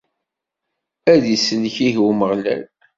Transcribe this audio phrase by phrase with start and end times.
[1.13, 2.63] Ad t-isellek ihi Umeɣlal!